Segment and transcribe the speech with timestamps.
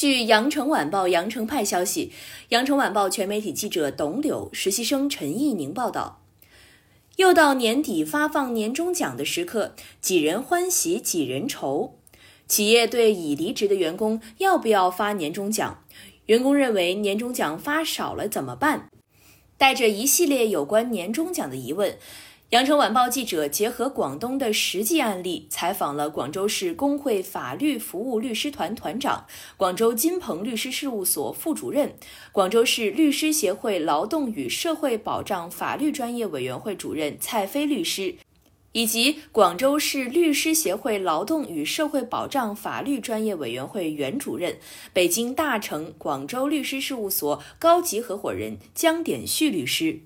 [0.00, 2.10] 据羊城晚报羊城派消息，
[2.48, 6.22] 羊城晚报全媒体记者董柳、实习生陈义宁报道，
[7.16, 11.98] 又到年底发放年终奖的时刻，几人欢喜几人愁。
[12.48, 15.84] 企业对已离职的员工要不要发年终奖？
[16.24, 18.88] 员工认为年终奖发少了怎么办？
[19.58, 21.98] 带着一系列有关年终奖的疑问。
[22.50, 29.24] 羊城晚报记者结合广东的实际案例，采访了广州市工会法律服务律师团团长、
[29.56, 31.94] 广州金鹏律师事务所副主任、
[32.32, 38.16] 广州市律师协会劳动与社会保障法律专业委员会主任蔡飞律师，
[38.72, 44.58] 以及广州市律师协会劳动与社会保障法律专业委员会原主任、
[44.92, 50.00] 北京大成广州律师事务所高级合伙人江典旭律师。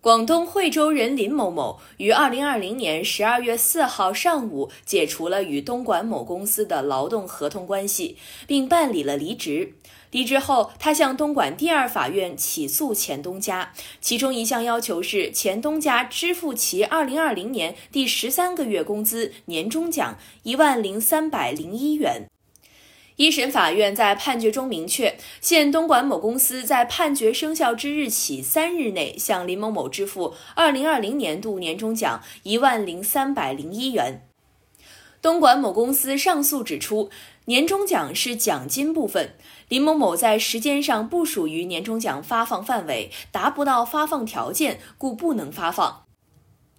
[0.00, 8.16] 广东惠州人林某某于二零二零年十二月四号上午解除了与东莞某公司的劳动合同关系，
[8.46, 9.74] 并办理了离职。
[10.12, 22.30] 离职后，他向东莞第二法院起诉前东家，其中一项要求是前东家支付其二零二零年第十三个月工资年终奖一万零三百零一元。
[23.18, 34.22] 一审法院在判决中明确，现东莞某公司在判决生效之日起三日内向林某某支付二零二零年度年终奖一万零三百零一元。
[35.20, 37.10] 东莞某公司上诉指出，
[37.46, 39.34] 年终奖是奖金部分，
[39.68, 46.07] 林某某在时间上不属于年终奖发放范围，达不到发放条件，故不能发放。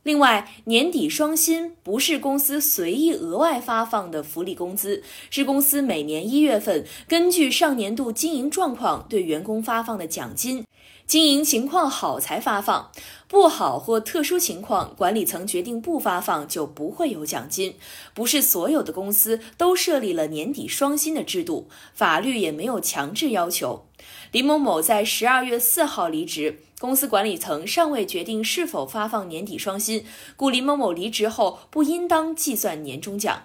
[0.09, 10.65] 另外，年底双薪不是公司随意额外发放的福利工资，是公司每年一月份根据上年度经营状况对员工发放的奖金。
[11.05, 12.91] 经营情况好才发放，
[13.27, 17.75] 不好或特殊情况，管理层决定不发放，就不会有奖金。
[18.15, 23.85] 不是所有的公司都设立了年底双薪的制度，法律也没有强制要求。
[24.31, 33.43] 林某某在十二月四号离职，公司管理层尚未决定是否发放年底双薪，故林某某离职后不应当计算年终奖。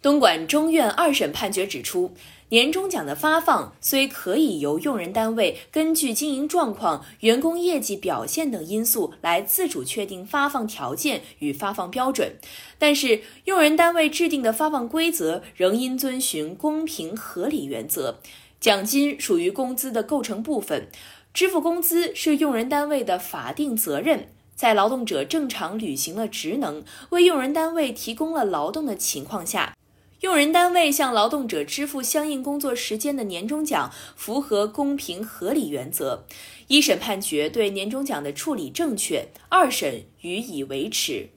[0.00, 2.12] 东莞中院二审判决指出。
[2.50, 12.36] 年终奖的发放虽可以由用人单位根据经营状况、员工业绩表现等因素来自主确定发放条件与发放标准，
[12.78, 18.20] 但是用人单位制定的发放规则仍应遵循公平合理原则。
[18.60, 20.88] 奖金属于工资的构成部分，
[21.36, 24.28] 支付工资是用人单位的法定责任。
[24.54, 29.76] 在劳动者正常履行了职能、为用人单位提供了劳动的情况下。
[30.20, 36.24] 用人单位向劳动者支付相应工作时间的年终奖，符合公平合理原则。
[36.68, 41.28] 一审判决对年终奖的处理正确，二审予以维持。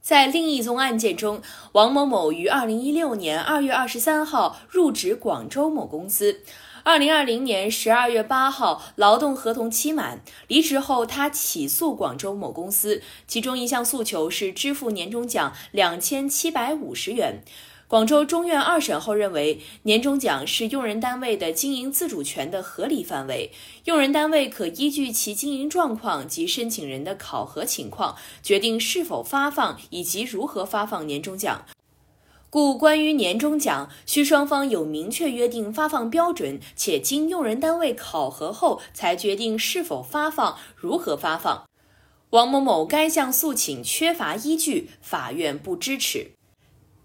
[0.00, 1.40] 在另一宗案件中，
[1.74, 6.40] 王某某于二零一六年二月二十三号入职广州某公司，
[6.84, 17.44] 二零二零年十二月八号劳动合同期满，离职后他起诉广州某公司，其中一项诉求是支付年终奖两千七百五十元。
[17.86, 23.52] 广州中院二审后认为，年终奖是用人单位的经营自主权的合理范围，
[23.84, 31.64] 用人单位可依据其经营状况及申请人的考核情况，决定是否发放以及如何发放年终奖。
[32.52, 41.64] 故关于年终奖，需双方有明确约定发放标准，且经用人单位考核后才决定是否发放、如何发放。
[42.28, 46.32] 王某某该项诉请缺乏依据，法院不支持。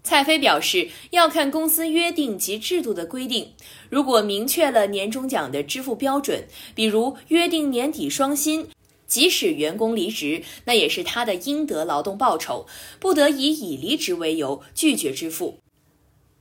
[0.02, 3.54] 蔡飞表示，要看公司约定及制度的规定。
[3.88, 8.68] 如果明确了年终奖的支付标准，比如约定年底双薪，
[9.08, 12.66] 即使员工离职，那也是他的应得劳动报酬，
[13.00, 15.58] 不得以已离职为由拒绝支付。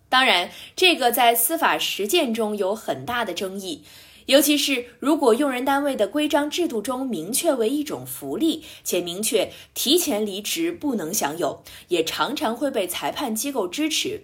[0.09, 3.81] 当然，这个在司法实践中有很大的争议。
[4.28, 14.23] 尤其是如果用人单位的规章制度中明确为一种福利，且明确提前离职不能享有，也常常会被裁判机构支持。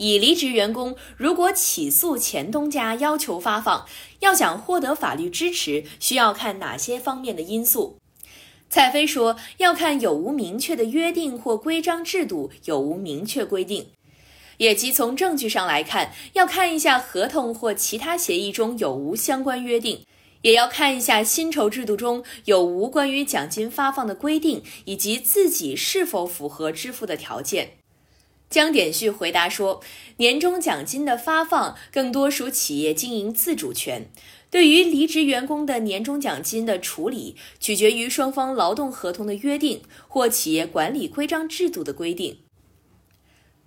[0.00, 3.86] 已离职员工如果起诉前东家要求发放，
[4.20, 7.98] 要想获得法律支持，需要看哪些方面的因素？
[8.70, 13.88] 蔡飞说，要看有无明确的约定或规章制度有无明确规定。
[14.56, 20.06] 也即从证据上来看，要看一下合同或其他协议中有无相关约定，
[20.40, 27.79] 也要看一下薪酬制度中有无关于奖金发放的规定，以及自己是否符合支付的条件。
[28.50, 29.80] 江典旭回答说，
[30.16, 34.10] 年终奖金的发放更多属企业经营自主权，
[34.50, 42.38] 对于离职员工的年终奖金的处理，取决于双方劳动合同的约定或企业管理规章制度的规定。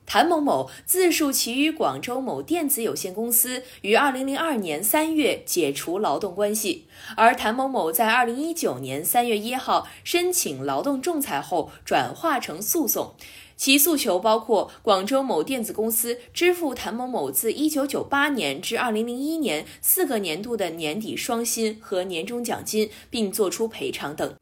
[0.06, 13.16] 谭某某自述其与广州某电子有限公司于二零零二年三月解除劳动关系，而谭某某在二零一九年三月一号申请劳动仲裁后转化成诉讼，
[13.56, 24.36] 其诉求包括广州某电子公司支付谭某某自一九九八年至二零零一年四个年度的年底双薪和年终奖金，并作出赔偿等。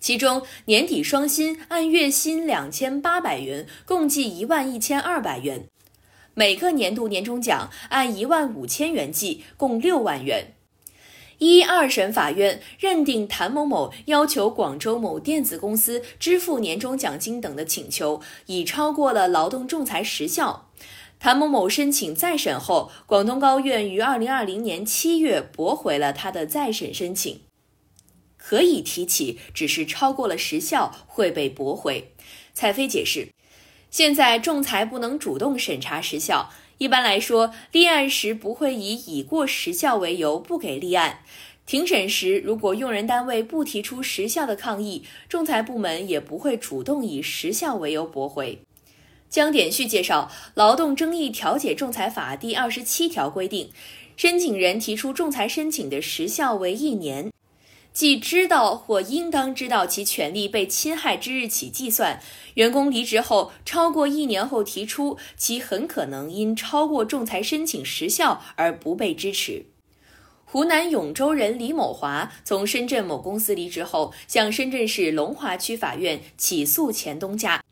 [0.00, 5.60] 其中，年底双薪按月薪两千八百元，共计一万一千二百元；
[6.34, 10.55] 每个年度年终奖按一万五千元计，共六万元。
[11.38, 20.70] 一二审法院认定谭某某要求广州某电子公司支付年终奖金等的请求已超过了劳动仲裁时效。
[21.18, 27.40] 谭某某申请再审后，广东高院于二零二零年七月驳回了他的再审申请。
[28.36, 32.12] 可以提起，只是超过了时效会被驳回。
[32.54, 33.28] 蔡飞解释，
[33.96, 41.20] 现在仲裁不能主动审查时效，一般来说，立案时不会以已过时效为由不给立案。
[41.64, 48.58] 庭审时，如果用人单位不提出时效的抗议，仲裁部门也不会主动以时效为由驳回。
[49.30, 53.70] 江典旭介绍，《劳动争议调解仲裁法》第二十七条规定，
[54.18, 57.32] 申请人提出仲裁申请的时效为一年。
[57.96, 62.20] 即知道或应当知道其权利被侵害之日起计算，
[62.52, 69.64] 员工离职后超过一年后提出，其很可能因超过仲裁申请时效而不被支持。
[70.44, 77.62] 湖南永州人李某华从深圳某公司离职后，向深圳市龙华区法院起诉前东家。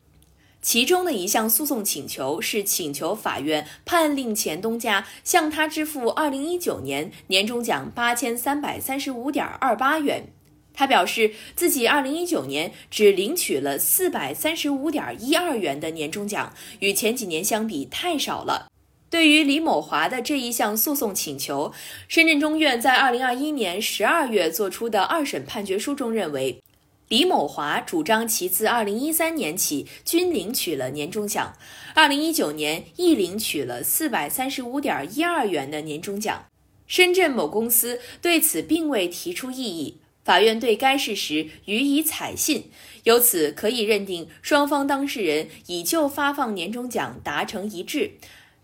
[0.65, 10.33] 其中的一项诉讼请求是请求法院判令前东家向他支付二零一九年年终奖八千三百三十五点二八元。
[10.73, 18.71] 他表示自己二零一九年只领取了四百三十五点一二元的年终奖，与前几年相比太少了。
[19.11, 21.71] 对于李某华的这一项诉讼请求，
[22.07, 26.59] 深圳中院在二零二一年十二月作出的二审判决书中认为。
[27.07, 31.55] 李某华主张其自二零一三年起均领取了年终奖，
[31.93, 36.45] 二零一九年亦领取了四百三十五点一二元的年终奖。
[36.87, 42.71] 深圳某公司对此并未提出异议，法院对该事实予以采信，
[43.03, 48.13] 由此可以认定双方当事人已就发放年终奖达成一致。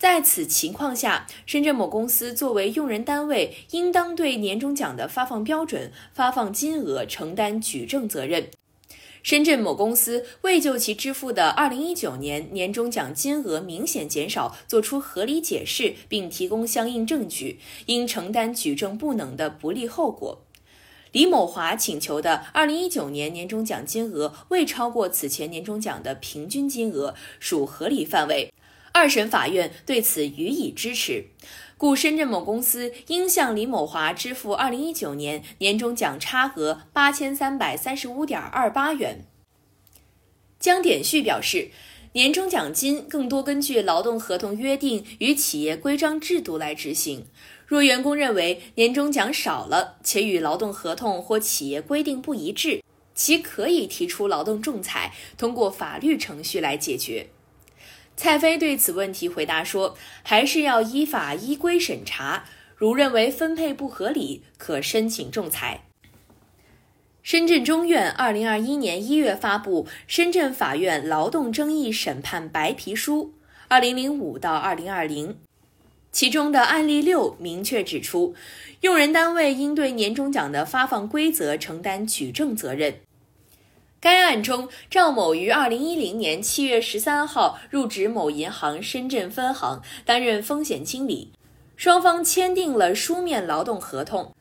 [0.01, 8.49] 在此情况下，深圳某公司作为用人单位，应当对年终奖的发放标准、发放金额承担举证责任。
[9.21, 20.41] 深圳某公司未就其支付的2019年年终奖金额明显减少作出合理解释，并提供相应证据，应承担举证不能的不利后果。
[21.11, 28.51] 李某华请求的2019年年终奖金额未超过此前年终奖的平均金额，属合理范围。
[28.93, 31.25] 二审法院对此予以支持，
[31.77, 39.25] 故深圳某公司应向李某华支付二零一九年年终奖差额八千三百三十五点二八元。
[40.59, 41.71] 江典旭表示，
[42.13, 47.25] 年终奖金更多根据劳动合同约定与企业规章制度来执行。
[47.65, 52.83] 若员工认为年终奖少了，且与劳动合同或企业规定不一致，
[53.15, 57.27] 其可以提出劳动仲裁，通过法律程序来解决。
[58.21, 62.43] 蔡飞对此问题回答说：“还是要依法依规审查，
[62.75, 65.85] 如认为分配不合理，可申请仲裁。”
[67.23, 73.33] 深圳中院二零二一年一月发布《深圳法院劳动争议审判白皮书
[73.67, 75.29] （二零零五到二零二零）》，
[76.11, 78.35] 其中的案例六明确指出，
[78.81, 82.97] 用人单位应对年终奖的发放规则承担举证责任。
[84.01, 91.31] 该案中，赵某于二零一零年七月十三号入职某银行深圳分行，担任风险经理。
[91.75, 94.33] 双方签订了书面劳动合同。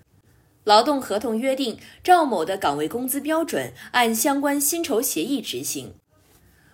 [0.65, 5.93] 劳动合同约定，赵某的岗位工资标准按相关薪酬协议执行。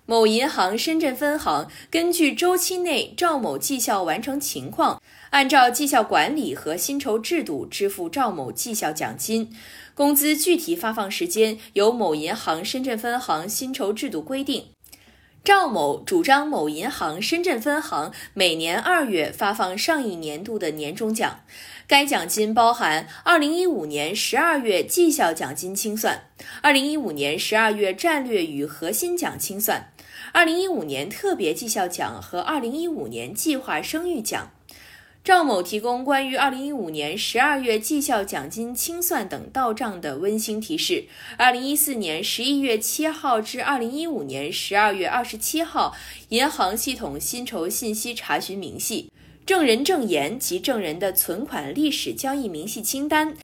[0.08, 9.52] 某银行深圳分行根据周期内赵某绩效完成情况，按照绩效管理和薪酬制度支付赵某绩效奖金。
[9.96, 14.66] 工资具体发放时间由某银行深圳分行薪酬制度规定。
[15.42, 21.40] 赵某主张某银行深圳分行每年二月发放上一年度的年终奖，
[21.86, 26.24] 该奖金包含二零一五年十二月绩效奖金清算，
[26.60, 29.90] 二零一五年十二月战略与核心奖清算，
[30.32, 34.50] 二零一五年特别绩效奖和二零一五年计划生育奖。
[35.26, 41.06] 赵某提供关于2015年12月绩效奖金清算等到账的温馨提示。
[41.36, 45.96] 2014年11月7号至2015年12月27号，
[46.28, 49.10] 银行系统薪酬信息查询明细、
[49.44, 53.36] 证人证言及证人的存款历史交易明细清单，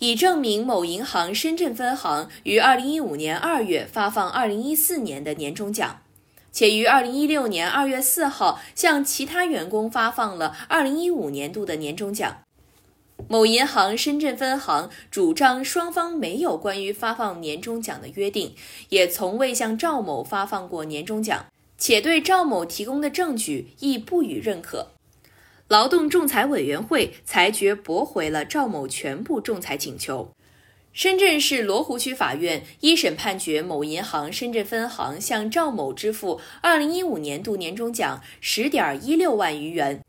[0.00, 6.02] 以证明某银行深圳分行于2015年2月发放2014年的年终奖。
[6.58, 12.38] 且于二零一六年二月四号向其他员工发放了二零一五年度的年终奖。
[13.28, 18.56] 某银行深圳分行主张双方没有关于发放年终奖的约定，
[18.88, 21.46] 也从未向赵某发放过年终奖，
[21.78, 24.88] 且对赵某提供的证据亦不予认可。
[25.68, 30.32] 劳动仲裁委员会裁决驳回了赵某全部仲裁请求。
[30.92, 40.02] 深圳市罗湖区法院一审判决某银行深圳分行向赵某支付二零一五年度年终奖十点一六万余元，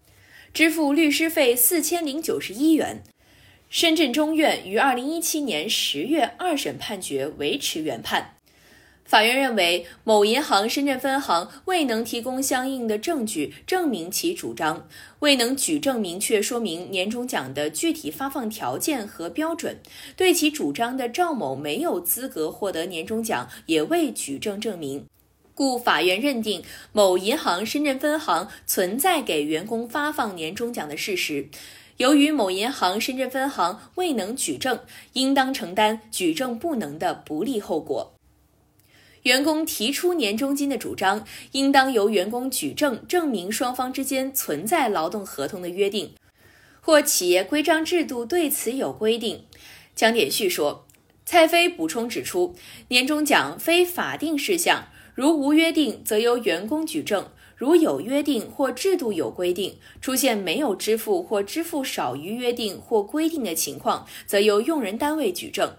[0.52, 3.04] 支付律师费四千零九十一元。
[3.70, 8.39] 深圳中院于二零一七年十月二审判决维持原判。
[9.10, 14.88] 法院认为，某银行深圳分行未能提供相应的证据证明其主张，
[15.18, 19.80] 未能举证明确说明年终奖的具体发放条件和标准，
[20.16, 25.08] 对其主张的赵某没有资格获得年终奖也未举证证明，
[25.56, 31.50] 故法院认定某银行深圳分行存在给员工发放年终奖的事实。
[31.98, 34.80] 由于某银行深圳分行未能举证，
[35.14, 38.14] 应当承担举证不能的不利后果。
[39.24, 46.14] 员工提出年终金的主张，应当由员工举证证明双方之间存在劳动合同的约定，
[46.80, 49.44] 或企业规章制度对此有规定。
[49.94, 50.86] 江典旭说，
[51.26, 52.56] 蔡飞补充指出，
[52.88, 57.26] 年终奖非法定事项，如无约定，则由员工举证；
[57.58, 65.76] 如有约定或制度有规定，出现没有支付或支付少于约定或规定的情况，则由用人单位举证。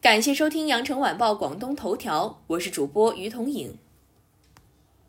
[0.00, 3.76] 感谢收听羊城晚报广东头条，我是主播于彤颖。